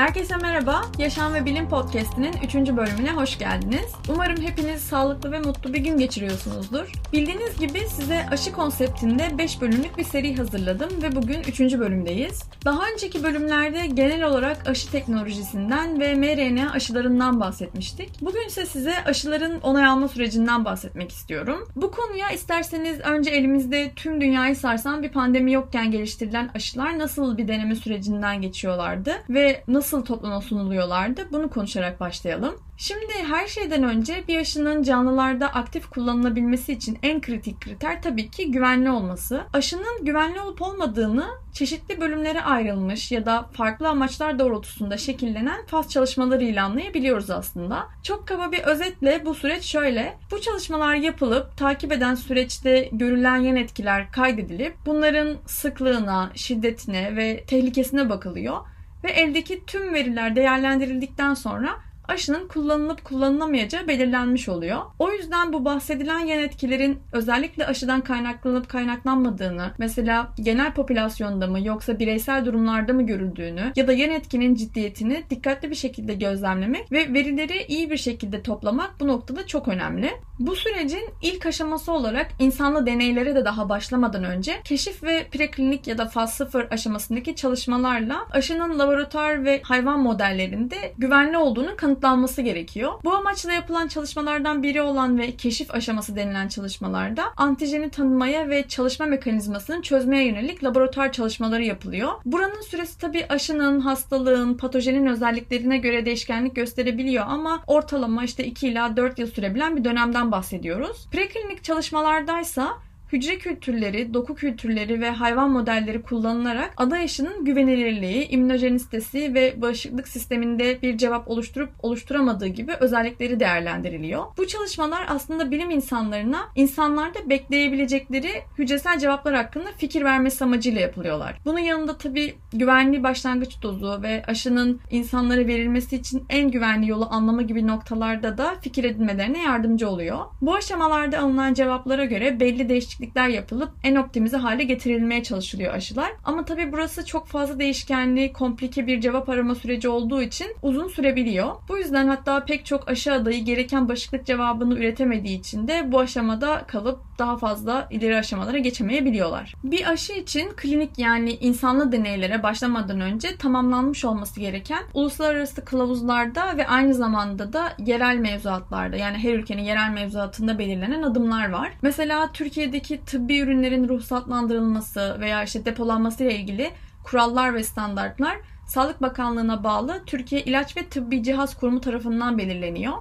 [0.00, 0.82] Herkese merhaba.
[0.98, 2.54] Yaşam ve Bilim Podcast'inin 3.
[2.54, 3.92] bölümüne hoş geldiniz.
[4.08, 6.92] Umarım hepiniz sağlıklı ve mutlu bir gün geçiriyorsunuzdur.
[7.12, 11.60] Bildiğiniz gibi size aşı konseptinde 5 bölümlük bir seri hazırladım ve bugün 3.
[11.60, 12.42] bölümdeyiz.
[12.64, 18.10] Daha önceki bölümlerde genel olarak aşı teknolojisinden ve mRNA aşılarından bahsetmiştik.
[18.20, 21.68] Bugün ise size aşıların onay alma sürecinden bahsetmek istiyorum.
[21.76, 27.48] Bu konuya isterseniz önce elimizde tüm dünyayı sarsan bir pandemi yokken geliştirilen aşılar nasıl bir
[27.48, 31.28] deneme sürecinden geçiyorlardı ve nasıl nasıl topluma sunuluyorlardı?
[31.32, 32.54] Bunu konuşarak başlayalım.
[32.76, 38.50] Şimdi her şeyden önce bir aşının canlılarda aktif kullanılabilmesi için en kritik kriter tabii ki
[38.50, 39.42] güvenli olması.
[39.52, 46.64] Aşının güvenli olup olmadığını çeşitli bölümlere ayrılmış ya da farklı amaçlar doğrultusunda şekillenen faz çalışmalarıyla
[46.64, 47.88] anlayabiliyoruz aslında.
[48.02, 50.18] Çok kaba bir özetle bu süreç şöyle.
[50.30, 58.10] Bu çalışmalar yapılıp takip eden süreçte görülen yan etkiler kaydedilip bunların sıklığına, şiddetine ve tehlikesine
[58.10, 58.56] bakılıyor
[59.04, 64.78] ve eldeki tüm veriler değerlendirildikten sonra aşının kullanılıp kullanılamayacağı belirlenmiş oluyor.
[64.98, 71.98] O yüzden bu bahsedilen yan etkilerin özellikle aşıdan kaynaklanıp kaynaklanmadığını, mesela genel popülasyonda mı yoksa
[71.98, 77.64] bireysel durumlarda mı görüldüğünü ya da yan etkinin ciddiyetini dikkatli bir şekilde gözlemlemek ve verileri
[77.68, 80.10] iyi bir şekilde toplamak bu noktada çok önemli.
[80.38, 85.98] Bu sürecin ilk aşaması olarak insanlı deneylere de daha başlamadan önce keşif ve preklinik ya
[85.98, 92.92] da faz 0 aşamasındaki çalışmalarla aşının laboratuvar ve hayvan modellerinde güvenli olduğunu kanıtlanmaktadır kanıtlanması gerekiyor.
[93.04, 99.06] Bu amaçla yapılan çalışmalardan biri olan ve keşif aşaması denilen çalışmalarda antijeni tanımaya ve çalışma
[99.06, 102.12] mekanizmasını çözmeye yönelik laboratuvar çalışmaları yapılıyor.
[102.24, 108.96] Buranın süresi tabii aşının, hastalığın, patojenin özelliklerine göre değişkenlik gösterebiliyor ama ortalama işte 2 ila
[108.96, 111.08] 4 yıl sürebilen bir dönemden bahsediyoruz.
[111.12, 112.78] Preklinik çalışmalardaysa
[113.12, 120.82] hücre kültürleri, doku kültürleri ve hayvan modelleri kullanılarak aday aşının güvenilirliği, immünojenistesi ve bağışıklık sisteminde
[120.82, 124.24] bir cevap oluşturup oluşturamadığı gibi özellikleri değerlendiriliyor.
[124.36, 131.36] Bu çalışmalar aslında bilim insanlarına insanlarda bekleyebilecekleri hücresel cevaplar hakkında fikir vermesi amacıyla yapılıyorlar.
[131.44, 137.42] Bunun yanında tabii güvenli başlangıç dozu ve aşının insanlara verilmesi için en güvenli yolu anlama
[137.42, 140.18] gibi noktalarda da fikir edinmelerine yardımcı oluyor.
[140.40, 146.12] Bu aşamalarda alınan cevaplara göre belli değişiklikler değişiklikler yapılıp en optimize hale getirilmeye çalışılıyor aşılar.
[146.24, 151.54] Ama tabii burası çok fazla değişkenli, komplike bir cevap arama süreci olduğu için uzun sürebiliyor.
[151.68, 156.64] Bu yüzden hatta pek çok aşı adayı gereken bağışıklık cevabını üretemediği için de bu aşamada
[156.66, 159.54] kalıp daha fazla ileri aşamalara geçemeyebiliyorlar.
[159.64, 166.66] Bir aşı için klinik yani insanlı deneylere başlamadan önce tamamlanmış olması gereken uluslararası kılavuzlarda ve
[166.66, 171.72] aynı zamanda da yerel mevzuatlarda yani her ülkenin yerel mevzuatında belirlenen adımlar var.
[171.82, 176.70] Mesela Türkiye'deki tıbbi ürünlerin ruhsatlandırılması veya işte depolanması ile ilgili
[177.04, 178.36] kurallar ve standartlar
[178.66, 182.92] Sağlık Bakanlığı'na bağlı Türkiye İlaç ve Tıbbi Cihaz Kurumu tarafından belirleniyor.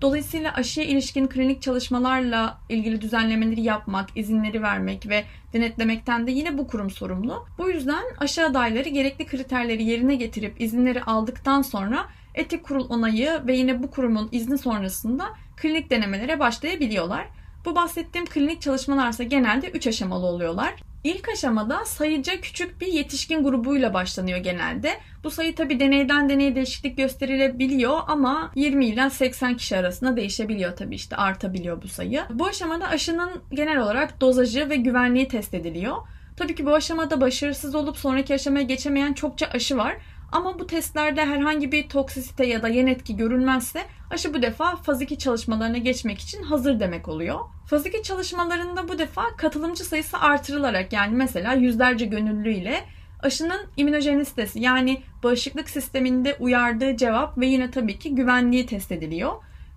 [0.00, 6.66] Dolayısıyla aşıya ilişkin klinik çalışmalarla ilgili düzenlemeleri yapmak, izinleri vermek ve denetlemekten de yine bu
[6.66, 7.46] kurum sorumlu.
[7.58, 13.56] Bu yüzden aşı adayları gerekli kriterleri yerine getirip izinleri aldıktan sonra etik kurul onayı ve
[13.56, 15.24] yine bu kurumun izni sonrasında
[15.56, 17.26] klinik denemelere başlayabiliyorlar.
[17.64, 20.74] Bu bahsettiğim klinik çalışmalarsa genelde 3 aşamalı oluyorlar.
[21.04, 25.00] İlk aşamada sayıca küçük bir yetişkin grubuyla başlanıyor genelde.
[25.24, 30.94] Bu sayı tabi deneyden deneye değişiklik gösterilebiliyor ama 20 ile 80 kişi arasında değişebiliyor tabi
[30.94, 32.22] işte artabiliyor bu sayı.
[32.30, 35.96] Bu aşamada aşının genel olarak dozajı ve güvenliği test ediliyor.
[36.36, 39.96] Tabii ki bu aşamada başarısız olup sonraki aşamaya geçemeyen çokça aşı var.
[40.34, 43.80] Ama bu testlerde herhangi bir toksisite ya da yan etki görülmezse
[44.10, 47.40] aşı bu defa faz 2 çalışmalarına geçmek için hazır demek oluyor.
[47.66, 52.84] Faz 2 çalışmalarında bu defa katılımcı sayısı artırılarak yani mesela yüzlerce gönüllü ile
[53.22, 59.32] aşının immünojenistesi yani bağışıklık sisteminde uyardığı cevap ve yine tabii ki güvenliği test ediliyor.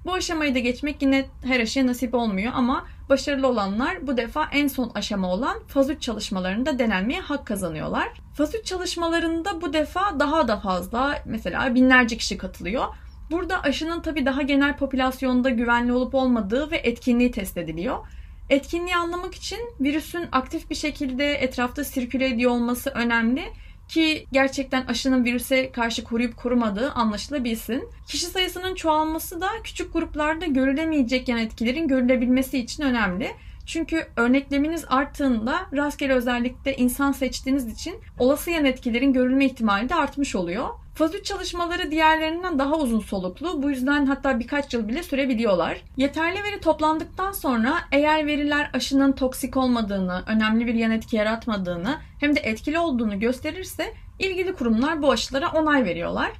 [0.08, 4.68] Bu aşamayı da geçmek yine her aşıya nasip olmuyor ama başarılı olanlar bu defa en
[4.68, 8.08] son aşama olan faz 3 çalışmalarında denenmeye hak kazanıyorlar.
[8.34, 12.86] Faz 3 çalışmalarında bu defa daha da fazla mesela binlerce kişi katılıyor.
[13.32, 17.98] Burada aşının tabii daha genel popülasyonda güvenli olup olmadığı ve etkinliği test ediliyor.
[18.50, 23.44] Etkinliği anlamak için virüsün aktif bir şekilde etrafta sirküle ediyor olması önemli
[23.88, 27.90] ki gerçekten aşının virüse karşı koruyup korumadığı anlaşılabilsin.
[28.08, 33.32] Kişi sayısının çoğalması da küçük gruplarda görülemeyecek yan etkilerin görülebilmesi için önemli.
[33.66, 40.36] Çünkü örnekleminiz arttığında rastgele özellikle insan seçtiğiniz için olası yan etkilerin görülme ihtimali de artmış
[40.36, 40.70] oluyor.
[40.98, 43.64] Faz 3 çalışmaları diğerlerinden daha uzun soluklu.
[43.64, 45.82] Bu yüzden hatta birkaç yıl bile sürebiliyorlar.
[45.98, 52.36] Yeterli veri toplandıktan sonra eğer veriler aşının toksik olmadığını, önemli bir yan etki yaratmadığını hem
[52.36, 56.32] de etkili olduğunu gösterirse ilgili kurumlar bu aşılara onay veriyorlar.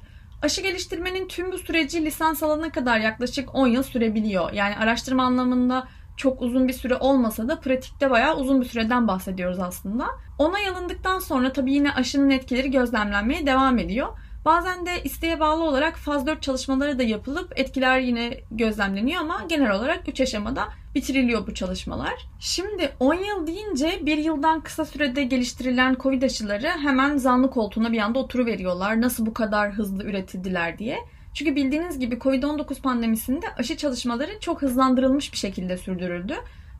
[0.42, 4.52] Aşı geliştirmenin tüm bu süreci lisans alana kadar yaklaşık 10 yıl sürebiliyor.
[4.52, 9.58] Yani araştırma anlamında çok uzun bir süre olmasa da pratikte bayağı uzun bir süreden bahsediyoruz
[9.58, 10.06] aslında.
[10.38, 14.08] Onay alındıktan sonra tabii yine aşının etkileri gözlemlenmeye devam ediyor.
[14.44, 19.70] Bazen de isteğe bağlı olarak faz 4 çalışmaları da yapılıp etkiler yine gözlemleniyor ama genel
[19.70, 22.14] olarak 3 aşamada bitiriliyor bu çalışmalar.
[22.40, 27.98] Şimdi 10 yıl deyince bir yıldan kısa sürede geliştirilen Covid aşıları hemen zanlı koltuğuna bir
[27.98, 29.00] anda oturuveriyorlar.
[29.00, 30.98] Nasıl bu kadar hızlı üretildiler diye.
[31.34, 36.34] Çünkü bildiğiniz gibi Covid-19 pandemisinde aşı çalışmaları çok hızlandırılmış bir şekilde sürdürüldü.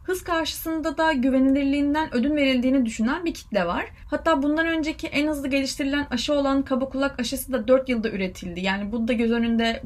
[0.08, 3.86] Hız karşısında da güvenilirliğinden ödün verildiğini düşünen bir kitle var.
[4.10, 8.60] Hatta bundan önceki en hızlı geliştirilen aşı olan kaba kulak aşısı da 4 yılda üretildi.
[8.60, 9.80] Yani bu da göz önünde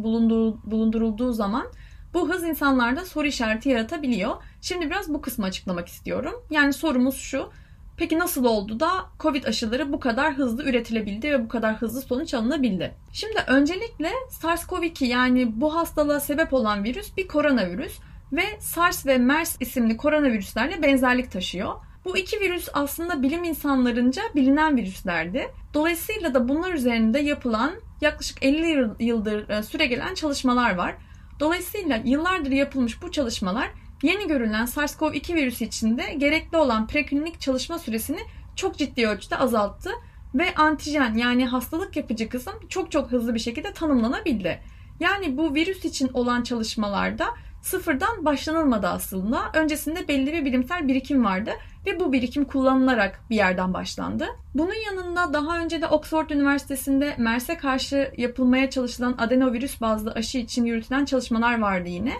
[0.65, 1.67] bulundurulduğu zaman
[2.15, 4.37] bu hız insanlarda soru işareti yaratabiliyor.
[4.61, 6.35] Şimdi biraz bu kısmı açıklamak istiyorum.
[6.51, 7.51] Yani sorumuz şu.
[7.97, 8.91] Peki nasıl oldu da
[9.21, 12.95] Covid aşıları bu kadar hızlı üretilebildi ve bu kadar hızlı sonuç alınabildi?
[13.13, 14.11] Şimdi öncelikle
[14.43, 17.99] SARS-CoV-2 yani bu hastalığa sebep olan virüs bir koronavirüs
[18.33, 21.75] ve SARS ve MERS isimli koronavirüslerle benzerlik taşıyor.
[22.05, 25.51] Bu iki virüs aslında bilim insanlarınca bilinen virüslerdi.
[25.75, 30.95] Dolayısıyla da bunlar üzerinde yapılan yaklaşık 50 yıldır e, süre gelen çalışmalar var.
[31.41, 33.71] Dolayısıyla yıllardır yapılmış bu çalışmalar
[34.03, 38.21] yeni görülen SARS-CoV-2 virüsü içinde gerekli olan preklinik çalışma süresini
[38.57, 39.91] çok ciddi ölçüde azalttı
[40.35, 44.61] ve antijen yani hastalık yapıcı kısım çok çok hızlı bir şekilde tanımlanabildi.
[45.01, 47.27] Yani bu virüs için olan çalışmalarda
[47.63, 49.43] sıfırdan başlanılmadı aslında.
[49.55, 51.51] Öncesinde belli bir bilimsel birikim vardı
[51.87, 54.27] ve bu birikim kullanılarak bir yerden başlandı.
[54.55, 60.65] Bunun yanında daha önce de Oxford Üniversitesi'nde MERS'e karşı yapılmaya çalışılan adenovirüs bazlı aşı için
[60.65, 62.15] yürütülen çalışmalar vardı yine.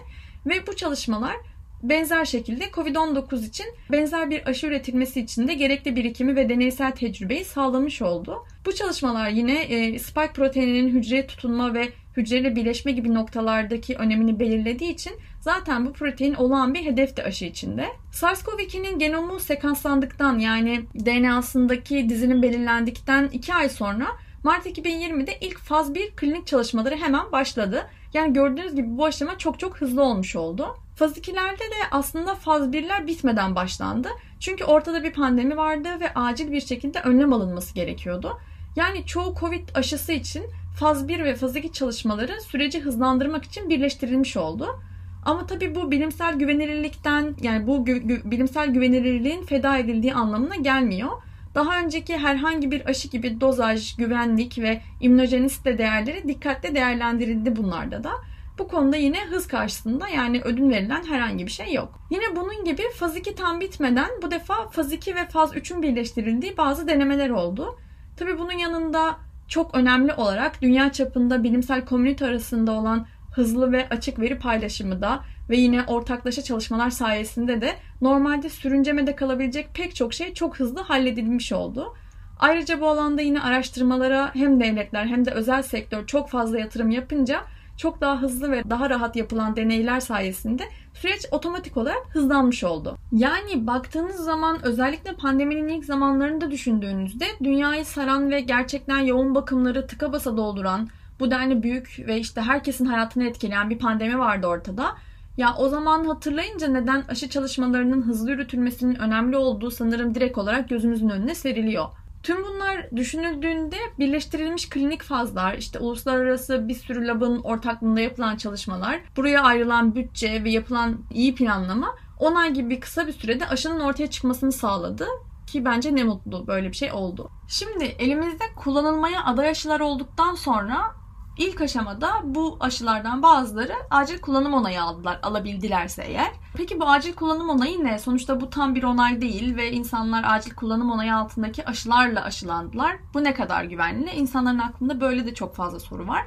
[0.45, 1.35] Ve bu çalışmalar
[1.83, 7.45] benzer şekilde COVID-19 için benzer bir aşı üretilmesi için de gerekli birikimi ve deneysel tecrübeyi
[7.45, 8.45] sağlamış oldu.
[8.65, 14.93] Bu çalışmalar yine e, spike proteininin hücreye tutunma ve hücreyle birleşme gibi noktalardaki önemini belirlediği
[14.93, 17.87] için zaten bu protein olağan bir hedef de aşı içinde.
[18.11, 24.07] SARS-CoV-2'nin genomu sekanslandıktan yani DNA'sındaki dizinin belirlendikten 2 ay sonra
[24.43, 27.89] Mart 2020'de ilk faz 1 klinik çalışmaları hemen başladı.
[28.13, 30.75] Yani gördüğünüz gibi bu aşama çok çok hızlı olmuş oldu.
[31.03, 34.09] Faz 2'lerde de aslında faz 1'ler bitmeden başlandı.
[34.39, 38.39] Çünkü ortada bir pandemi vardı ve acil bir şekilde önlem alınması gerekiyordu.
[38.75, 40.43] Yani çoğu Covid aşısı için
[40.79, 44.79] faz 1 ve faz 2 çalışmaları süreci hızlandırmak için birleştirilmiş oldu.
[45.25, 51.09] Ama tabii bu bilimsel güvenilirlikten yani bu gü- gü- bilimsel güvenilirliğin feda edildiği anlamına gelmiyor.
[51.55, 58.11] Daha önceki herhangi bir aşı gibi dozaj, güvenlik ve immünojenisite değerleri dikkatle değerlendirildi bunlarda da.
[58.57, 61.99] Bu konuda yine hız karşısında yani ödün verilen herhangi bir şey yok.
[62.11, 66.57] Yine bunun gibi faz 2 tam bitmeden bu defa faz 2 ve faz 3'ün birleştirildiği
[66.57, 67.79] bazı denemeler oldu.
[68.17, 69.17] Tabii bunun yanında
[69.47, 75.23] çok önemli olarak dünya çapında bilimsel komünite arasında olan hızlı ve açık veri paylaşımı da
[75.49, 81.51] ve yine ortaklaşa çalışmalar sayesinde de normalde sürüncemede kalabilecek pek çok şey çok hızlı halledilmiş
[81.51, 81.93] oldu.
[82.39, 87.41] Ayrıca bu alanda yine araştırmalara hem devletler hem de özel sektör çok fazla yatırım yapınca
[87.77, 92.97] çok daha hızlı ve daha rahat yapılan deneyler sayesinde süreç otomatik olarak hızlanmış oldu.
[93.11, 100.13] Yani baktığınız zaman özellikle pandeminin ilk zamanlarında düşündüğünüzde dünyayı saran ve gerçekten yoğun bakımları tıka
[100.13, 100.89] basa dolduran
[101.19, 104.95] bu denli büyük ve işte herkesin hayatını etkileyen bir pandemi vardı ortada.
[105.37, 111.09] Ya o zaman hatırlayınca neden aşı çalışmalarının hızlı yürütülmesinin önemli olduğu sanırım direkt olarak gözümüzün
[111.09, 111.85] önüne seriliyor.
[112.23, 119.41] Tüm bunlar düşünüldüğünde birleştirilmiş klinik fazlar, işte uluslararası bir sürü labın ortaklığında yapılan çalışmalar, buraya
[119.41, 124.51] ayrılan bütçe ve yapılan iyi planlama 10 ay gibi kısa bir sürede aşının ortaya çıkmasını
[124.51, 125.05] sağladı
[125.47, 127.31] ki bence ne mutlu böyle bir şey oldu.
[127.47, 130.95] Şimdi elimizde kullanılmaya aday aşılar olduktan sonra
[131.37, 136.31] İlk aşamada bu aşılardan bazıları acil kullanım onayı aldılar, alabildilerse eğer.
[136.57, 137.99] Peki bu acil kullanım onayı ne?
[137.99, 142.95] Sonuçta bu tam bir onay değil ve insanlar acil kullanım onayı altındaki aşılarla aşılandılar.
[143.13, 144.11] Bu ne kadar güvenli?
[144.11, 146.25] İnsanların aklında böyle de çok fazla soru var.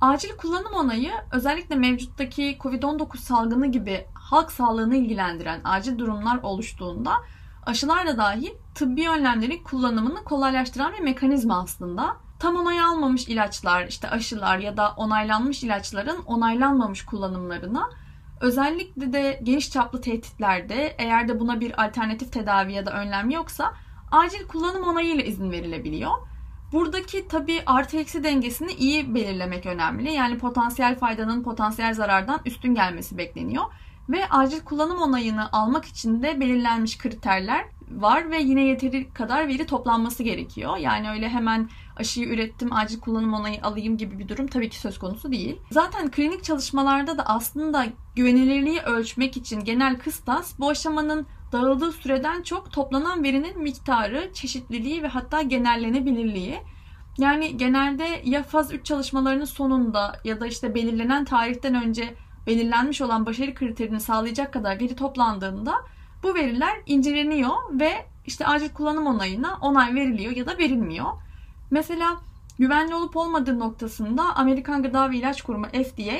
[0.00, 7.12] Acil kullanım onayı özellikle mevcuttaki COVID-19 salgını gibi halk sağlığını ilgilendiren acil durumlar oluştuğunda
[7.66, 14.58] aşılarla dahil tıbbi önlemlerin kullanımını kolaylaştıran bir mekanizma aslında tam onay almamış ilaçlar, işte aşılar
[14.58, 17.90] ya da onaylanmış ilaçların onaylanmamış kullanımlarına
[18.40, 23.74] özellikle de geniş çaplı tehditlerde eğer de buna bir alternatif tedavi ya da önlem yoksa
[24.10, 26.12] acil kullanım onayıyla izin verilebiliyor.
[26.72, 30.12] Buradaki tabi artı eksi dengesini iyi belirlemek önemli.
[30.12, 33.64] Yani potansiyel faydanın potansiyel zarardan üstün gelmesi bekleniyor.
[34.08, 39.66] Ve acil kullanım onayını almak için de belirlenmiş kriterler var ve yine yeteri kadar veri
[39.66, 40.76] toplanması gerekiyor.
[40.76, 44.98] Yani öyle hemen aşıyı ürettim, acil kullanım onayı alayım gibi bir durum tabii ki söz
[44.98, 45.56] konusu değil.
[45.70, 52.72] Zaten klinik çalışmalarda da aslında güvenilirliği ölçmek için genel kıstas bu aşamanın dağıldığı süreden çok
[52.72, 56.58] toplanan verinin miktarı, çeşitliliği ve hatta genellenebilirliği.
[57.18, 62.14] Yani genelde ya faz 3 çalışmalarının sonunda ya da işte belirlenen tarihten önce
[62.46, 65.74] belirlenmiş olan başarı kriterini sağlayacak kadar veri toplandığında
[66.22, 71.06] bu veriler inceleniyor ve işte acil kullanım onayına onay veriliyor ya da verilmiyor.
[71.70, 72.16] Mesela
[72.58, 76.18] güvenli olup olmadığı noktasında Amerikan Gıda ve İlaç Kurumu FDA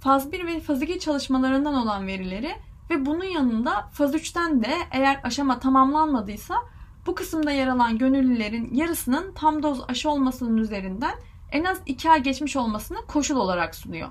[0.00, 2.56] faz 1 ve faz 2 çalışmalarından olan verileri
[2.90, 6.54] ve bunun yanında faz 3'ten de eğer aşama tamamlanmadıysa
[7.06, 11.14] bu kısımda yer alan gönüllülerin yarısının tam doz aşı olmasının üzerinden
[11.52, 14.08] en az 2 ay geçmiş olmasını koşul olarak sunuyor.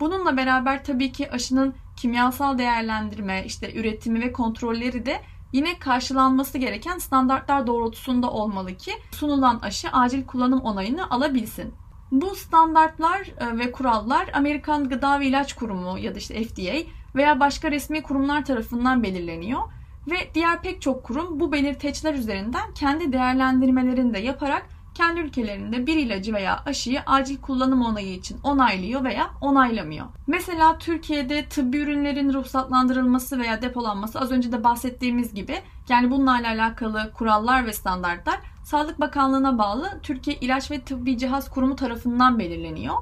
[0.00, 5.20] Bununla beraber tabii ki aşının kimyasal değerlendirme, işte üretimi ve kontrolleri de
[5.52, 11.74] yine karşılanması gereken standartlar doğrultusunda olmalı ki sunulan aşı acil kullanım onayını alabilsin.
[12.12, 17.40] Bu standartlar e, ve kurallar Amerikan Gıda ve İlaç Kurumu ya da işte FDA veya
[17.40, 19.60] başka resmi kurumlar tarafından belirleniyor
[20.10, 25.96] ve diğer pek çok kurum bu belirteçler üzerinden kendi değerlendirmelerini de yaparak kendi ülkelerinde bir
[25.96, 30.06] ilacı veya aşıyı acil kullanım onayı için onaylıyor veya onaylamıyor.
[30.26, 35.54] Mesela Türkiye'de tıbbi ürünlerin ruhsatlandırılması veya depolanması az önce de bahsettiğimiz gibi
[35.88, 41.76] yani bunlarla alakalı kurallar ve standartlar Sağlık Bakanlığı'na bağlı Türkiye İlaç ve Tıbbi Cihaz Kurumu
[41.76, 42.94] tarafından belirleniyor.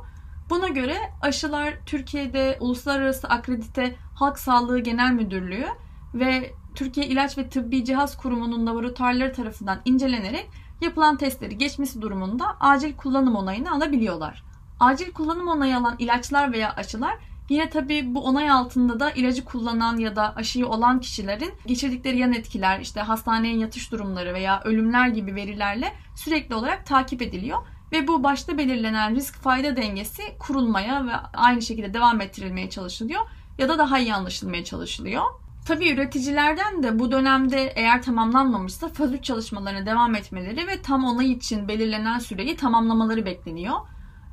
[0.51, 5.67] Buna göre aşılar Türkiye'de Uluslararası Akredite Halk Sağlığı Genel Müdürlüğü
[6.15, 10.49] ve Türkiye İlaç ve Tıbbi Cihaz Kurumu'nun laboratuvarları tarafından incelenerek
[10.81, 14.45] yapılan testleri geçmesi durumunda acil kullanım onayını alabiliyorlar.
[14.81, 17.19] Acil kullanım onayı alan ilaçlar veya aşılar
[17.51, 22.33] Yine tabii bu onay altında da ilacı kullanan ya da aşıyı olan kişilerin geçirdikleri yan
[22.33, 27.59] etkiler, işte hastaneye yatış durumları veya ölümler gibi verilerle sürekli olarak takip ediliyor.
[27.93, 33.21] Ve bu başta belirlenen risk fayda dengesi kurulmaya ve aynı şekilde devam ettirilmeye çalışılıyor
[33.59, 35.25] ya da daha iyi anlaşılmaya çalışılıyor.
[35.71, 41.33] Tabii üreticilerden de bu dönemde eğer tamamlanmamışsa faz 3 çalışmalarına devam etmeleri ve tam onay
[41.33, 43.75] için belirlenen süreyi tamamlamaları bekleniyor.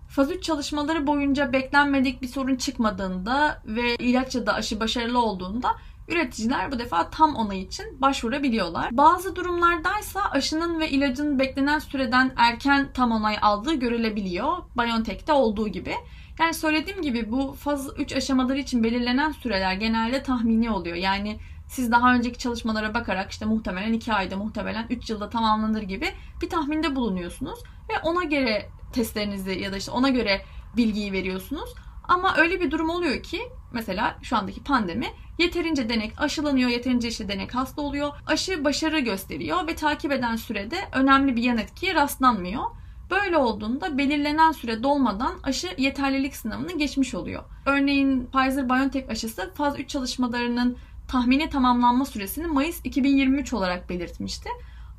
[0.10, 5.70] Faz 3 çalışmaları boyunca beklenmedik bir sorun çıkmadığında ve ilaç ya da aşı başarılı olduğunda
[6.08, 8.89] üreticiler bu defa tam onay için başvurabiliyorlar.
[8.91, 14.58] Bazı durumlardaysa aşının ve ilacın beklenen süreden erken tam onay aldığı görülebiliyor.
[14.77, 15.94] BioNTech'te olduğu gibi.
[16.39, 20.96] Yani söylediğim gibi bu faz 3 aşamaları için belirlenen süreler genelde tahmini oluyor.
[20.96, 26.08] Yani siz daha önceki çalışmalara bakarak işte muhtemelen 2 ayda muhtemelen 3 yılda tamamlanır gibi
[26.41, 30.41] bir tahminde bulunuyorsunuz ve ona göre testlerinizi ya da işte ona göre
[30.77, 31.74] bilgiyi veriyorsunuz.
[32.08, 33.41] Ama öyle bir durum oluyor ki
[33.74, 38.13] mesela şu andaki pandemi yeterince denek aşılanıyor, yeterince işte denek hasta oluyor.
[38.27, 42.63] Aşı başarı gösteriyor ve takip eden sürede önemli bir yan etkiye rastlanmıyor.
[43.12, 47.44] Böyle olduğunda belirlenen süre dolmadan aşı yeterlilik sınavını geçmiş oluyor.
[47.66, 54.50] Örneğin Pfizer-BioNTech aşısı faz 3 çalışmalarının tahmini tamamlanma süresini Mayıs 2023 olarak belirtmişti.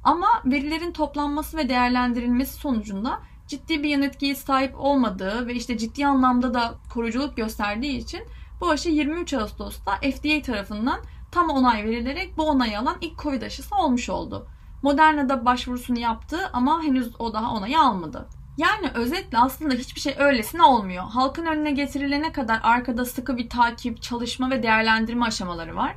[0.04, 6.06] Ama verilerin toplanması ve değerlendirilmesi sonucunda ciddi bir yan etkiye sahip olmadığı ve işte ciddi
[6.06, 8.20] anlamda da koruyuculuk gösterdiği için
[8.60, 11.00] bu aşı 23 Ağustos'ta FDA tarafından
[11.32, 14.46] tam onay verilerek bu onayı alan ilk Covid aşısı olmuş oldu.
[14.82, 18.28] Moderna da başvurusunu yaptı ama henüz o daha onayı almadı.
[18.58, 21.04] Yani özetle aslında hiçbir şey öylesine olmuyor.
[21.04, 25.94] Halkın önüne getirilene kadar arkada sıkı bir takip, çalışma ve değerlendirme aşamaları var.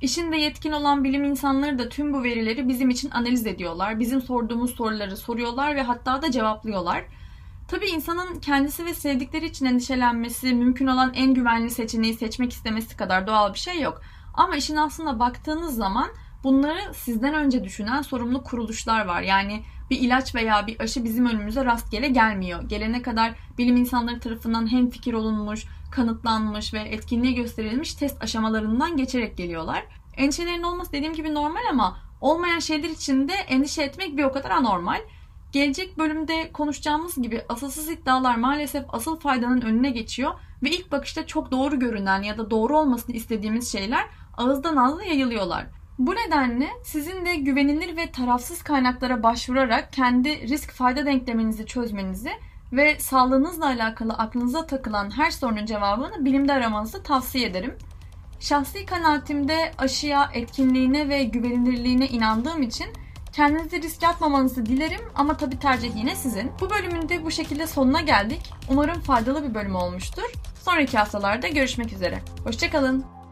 [0.00, 4.00] İşinde yetkin olan bilim insanları da tüm bu verileri bizim için analiz ediyorlar.
[4.00, 7.04] Bizim sorduğumuz soruları soruyorlar ve hatta da cevaplıyorlar.
[7.68, 13.26] Tabii insanın kendisi ve sevdikleri için endişelenmesi, mümkün olan en güvenli seçeneği seçmek istemesi kadar
[13.26, 14.00] doğal bir şey yok.
[14.34, 16.08] Ama işin aslında baktığınız zaman
[16.44, 19.22] bunları sizden önce düşünen sorumlu kuruluşlar var.
[19.22, 22.62] Yani bir ilaç veya bir aşı bizim önümüze rastgele gelmiyor.
[22.68, 29.36] Gelene kadar bilim insanları tarafından hem fikir olunmuş, kanıtlanmış ve etkinliği gösterilmiş test aşamalarından geçerek
[29.36, 29.84] geliyorlar.
[30.16, 34.50] Endişelerin olması dediğim gibi normal ama olmayan şeyler için de endişe etmek bir o kadar
[34.50, 35.00] anormal.
[35.52, 40.32] Gelecek bölümde konuşacağımız gibi asılsız iddialar maalesef asıl faydanın önüne geçiyor
[40.62, 44.04] ve ilk bakışta çok doğru görünen ya da doğru olmasını istediğimiz şeyler
[44.36, 45.66] ağızdan ağza yayılıyorlar.
[45.98, 52.30] Bu nedenle sizin de güvenilir ve tarafsız kaynaklara başvurarak kendi risk fayda denkleminizi çözmenizi
[52.72, 57.74] ve sağlığınızla alakalı aklınıza takılan her sorunun cevabını bilimde aramanızı tavsiye ederim.
[58.40, 62.86] Şahsi kanaatimde aşıya, etkinliğine ve güvenilirliğine inandığım için
[63.32, 66.52] kendinizi risk atmamanızı dilerim ama tabii tercih yine sizin.
[66.60, 68.50] Bu bölümün de bu şekilde sonuna geldik.
[68.70, 70.32] Umarım faydalı bir bölüm olmuştur.
[70.64, 72.18] Sonraki haftalarda görüşmek üzere.
[72.44, 73.23] Hoşçakalın.